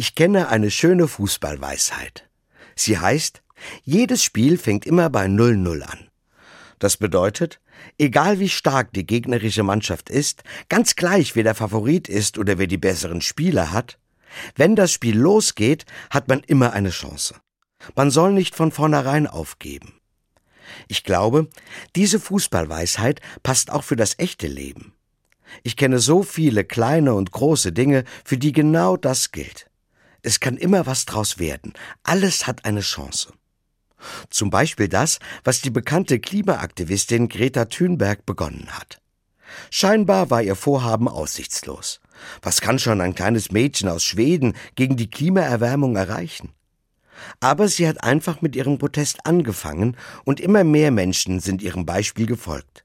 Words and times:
Ich 0.00 0.14
kenne 0.14 0.48
eine 0.48 0.70
schöne 0.70 1.08
Fußballweisheit. 1.08 2.26
Sie 2.74 2.98
heißt, 2.98 3.42
jedes 3.82 4.24
Spiel 4.24 4.56
fängt 4.56 4.86
immer 4.86 5.10
bei 5.10 5.26
0-0 5.26 5.82
an. 5.82 6.08
Das 6.78 6.96
bedeutet, 6.96 7.60
egal 7.98 8.38
wie 8.38 8.48
stark 8.48 8.94
die 8.94 9.04
gegnerische 9.04 9.62
Mannschaft 9.62 10.08
ist, 10.08 10.42
ganz 10.70 10.96
gleich 10.96 11.36
wer 11.36 11.42
der 11.42 11.54
Favorit 11.54 12.08
ist 12.08 12.38
oder 12.38 12.56
wer 12.56 12.66
die 12.66 12.78
besseren 12.78 13.20
Spieler 13.20 13.72
hat, 13.72 13.98
wenn 14.56 14.74
das 14.74 14.90
Spiel 14.90 15.18
losgeht, 15.18 15.84
hat 16.08 16.28
man 16.28 16.40
immer 16.46 16.72
eine 16.72 16.88
Chance. 16.88 17.34
Man 17.94 18.10
soll 18.10 18.32
nicht 18.32 18.54
von 18.54 18.72
vornherein 18.72 19.26
aufgeben. 19.26 20.00
Ich 20.88 21.04
glaube, 21.04 21.50
diese 21.94 22.20
Fußballweisheit 22.20 23.20
passt 23.42 23.70
auch 23.70 23.84
für 23.84 23.96
das 23.96 24.18
echte 24.18 24.46
Leben. 24.46 24.94
Ich 25.62 25.76
kenne 25.76 25.98
so 25.98 26.22
viele 26.22 26.64
kleine 26.64 27.12
und 27.12 27.32
große 27.32 27.72
Dinge, 27.72 28.04
für 28.24 28.38
die 28.38 28.52
genau 28.52 28.96
das 28.96 29.30
gilt. 29.30 29.69
Es 30.22 30.40
kann 30.40 30.56
immer 30.56 30.86
was 30.86 31.06
draus 31.06 31.38
werden. 31.38 31.72
Alles 32.02 32.46
hat 32.46 32.64
eine 32.64 32.80
Chance. 32.80 33.32
Zum 34.30 34.50
Beispiel 34.50 34.88
das, 34.88 35.18
was 35.44 35.60
die 35.60 35.70
bekannte 35.70 36.20
Klimaaktivistin 36.20 37.28
Greta 37.28 37.66
Thunberg 37.66 38.24
begonnen 38.24 38.68
hat. 38.70 39.00
Scheinbar 39.70 40.30
war 40.30 40.42
ihr 40.42 40.56
Vorhaben 40.56 41.08
aussichtslos. 41.08 42.00
Was 42.42 42.60
kann 42.60 42.78
schon 42.78 43.00
ein 43.00 43.14
kleines 43.14 43.50
Mädchen 43.50 43.88
aus 43.88 44.04
Schweden 44.04 44.54
gegen 44.74 44.96
die 44.96 45.10
Klimaerwärmung 45.10 45.96
erreichen? 45.96 46.52
Aber 47.40 47.68
sie 47.68 47.86
hat 47.86 48.02
einfach 48.02 48.40
mit 48.40 48.56
ihrem 48.56 48.78
Protest 48.78 49.26
angefangen 49.26 49.96
und 50.24 50.40
immer 50.40 50.64
mehr 50.64 50.90
Menschen 50.90 51.40
sind 51.40 51.62
ihrem 51.62 51.84
Beispiel 51.84 52.26
gefolgt. 52.26 52.84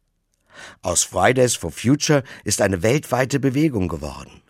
Aus 0.82 1.04
Fridays 1.04 1.56
for 1.56 1.72
Future 1.72 2.24
ist 2.44 2.62
eine 2.62 2.82
weltweite 2.82 3.40
Bewegung 3.40 3.88
geworden. 3.88 4.42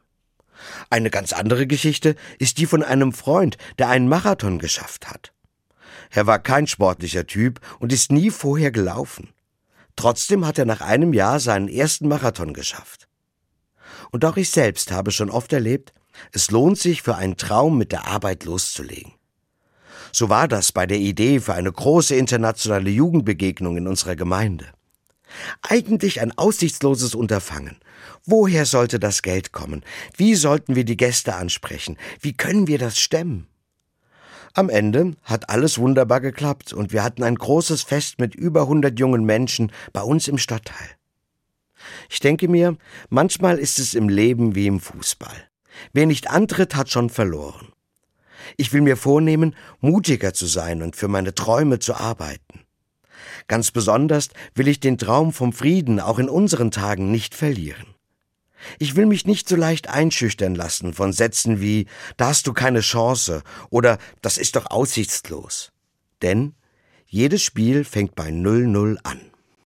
Eine 0.89 1.09
ganz 1.09 1.33
andere 1.33 1.67
Geschichte 1.67 2.15
ist 2.39 2.57
die 2.57 2.65
von 2.65 2.83
einem 2.83 3.13
Freund, 3.13 3.57
der 3.77 3.89
einen 3.89 4.07
Marathon 4.07 4.59
geschafft 4.59 5.09
hat. 5.09 5.33
Er 6.11 6.27
war 6.27 6.39
kein 6.39 6.67
sportlicher 6.67 7.27
Typ 7.27 7.59
und 7.79 7.91
ist 7.91 8.11
nie 8.11 8.29
vorher 8.29 8.71
gelaufen. 8.71 9.29
Trotzdem 9.95 10.45
hat 10.45 10.57
er 10.57 10.65
nach 10.65 10.81
einem 10.81 11.13
Jahr 11.13 11.39
seinen 11.39 11.67
ersten 11.67 12.07
Marathon 12.07 12.53
geschafft. 12.53 13.07
Und 14.11 14.25
auch 14.25 14.37
ich 14.37 14.49
selbst 14.49 14.91
habe 14.91 15.11
schon 15.11 15.29
oft 15.29 15.51
erlebt, 15.53 15.93
es 16.31 16.51
lohnt 16.51 16.77
sich 16.77 17.01
für 17.01 17.15
einen 17.15 17.37
Traum 17.37 17.77
mit 17.77 17.91
der 17.91 18.07
Arbeit 18.07 18.45
loszulegen. 18.45 19.13
So 20.11 20.29
war 20.29 20.47
das 20.47 20.71
bei 20.71 20.85
der 20.85 20.97
Idee 20.97 21.39
für 21.39 21.53
eine 21.53 21.71
große 21.71 22.15
internationale 22.15 22.89
Jugendbegegnung 22.89 23.75
in 23.75 23.87
unserer 23.87 24.15
Gemeinde. 24.15 24.67
Eigentlich 25.61 26.21
ein 26.21 26.37
aussichtsloses 26.37 27.15
Unterfangen. 27.15 27.77
Woher 28.25 28.65
sollte 28.65 28.99
das 28.99 29.21
Geld 29.21 29.51
kommen? 29.51 29.83
Wie 30.15 30.35
sollten 30.35 30.75
wir 30.75 30.83
die 30.83 30.97
Gäste 30.97 31.35
ansprechen? 31.35 31.97
Wie 32.19 32.33
können 32.33 32.67
wir 32.67 32.77
das 32.77 32.97
stemmen? 32.97 33.47
Am 34.53 34.69
Ende 34.69 35.15
hat 35.23 35.49
alles 35.49 35.77
wunderbar 35.77 36.21
geklappt 36.21 36.71
und 36.71 36.93
wir 36.93 37.03
hatten 37.03 37.23
ein 37.23 37.35
großes 37.35 37.83
Fest 37.83 38.19
mit 38.19 38.35
über 38.35 38.61
100 38.61 38.97
jungen 38.99 39.25
Menschen 39.25 39.71
bei 39.91 40.01
uns 40.01 40.27
im 40.27 40.37
Stadtteil. 40.37 40.89
Ich 42.09 42.19
denke 42.19 42.47
mir, 42.47 42.77
manchmal 43.09 43.59
ist 43.59 43.79
es 43.79 43.93
im 43.93 44.09
Leben 44.09 44.55
wie 44.55 44.67
im 44.67 44.79
Fußball. 44.79 45.49
Wer 45.93 46.05
nicht 46.05 46.29
antritt, 46.29 46.75
hat 46.75 46.89
schon 46.89 47.09
verloren. 47.09 47.73
Ich 48.57 48.71
will 48.73 48.81
mir 48.81 48.97
vornehmen, 48.97 49.55
mutiger 49.81 50.33
zu 50.33 50.45
sein 50.45 50.81
und 50.81 50.95
für 50.95 51.07
meine 51.07 51.35
Träume 51.35 51.79
zu 51.79 51.95
arbeiten. 51.95 52.64
Ganz 53.47 53.71
besonders 53.71 54.29
will 54.55 54.67
ich 54.67 54.79
den 54.79 54.97
Traum 54.97 55.31
vom 55.31 55.53
Frieden 55.53 55.99
auch 55.99 56.19
in 56.19 56.29
unseren 56.29 56.71
Tagen 56.71 57.11
nicht 57.11 57.35
verlieren. 57.35 57.95
Ich 58.79 58.95
will 58.95 59.05
mich 59.05 59.27
nicht 59.27 59.47
so 59.47 59.55
leicht 59.55 59.89
einschüchtern 59.89 60.55
lassen 60.55 60.93
von 60.93 61.13
Sätzen 61.13 61.61
wie 61.61 61.85
da 62.17 62.27
hast 62.27 62.47
du 62.47 62.53
keine 62.53 62.79
Chance 62.79 63.43
oder 63.69 63.99
das 64.21 64.37
ist 64.37 64.55
doch 64.55 64.71
aussichtslos. 64.71 65.71
Denn 66.21 66.55
jedes 67.05 67.43
Spiel 67.43 67.83
fängt 67.83 68.15
bei 68.15 68.29
0-0 68.29 68.97
an. 69.03 69.21